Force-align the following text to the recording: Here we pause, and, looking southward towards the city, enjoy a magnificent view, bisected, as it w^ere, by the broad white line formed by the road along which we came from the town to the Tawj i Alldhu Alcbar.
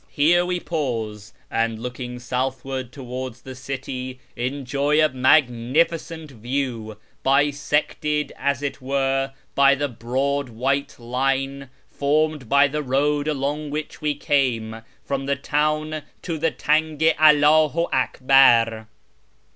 Here 0.09 0.43
we 0.47 0.59
pause, 0.59 1.31
and, 1.51 1.77
looking 1.77 2.17
southward 2.17 2.91
towards 2.91 3.43
the 3.43 3.53
city, 3.53 4.19
enjoy 4.35 4.99
a 4.99 5.09
magnificent 5.09 6.31
view, 6.31 6.97
bisected, 7.21 8.33
as 8.35 8.63
it 8.63 8.79
w^ere, 8.79 9.33
by 9.53 9.75
the 9.75 9.87
broad 9.87 10.49
white 10.49 10.97
line 10.97 11.69
formed 11.87 12.49
by 12.49 12.67
the 12.67 12.81
road 12.81 13.27
along 13.27 13.69
which 13.69 14.01
we 14.01 14.15
came 14.15 14.81
from 15.05 15.27
the 15.27 15.35
town 15.35 16.01
to 16.23 16.39
the 16.39 16.49
Tawj 16.49 17.13
i 17.19 17.35
Alldhu 17.35 17.87
Alcbar. 17.93 18.87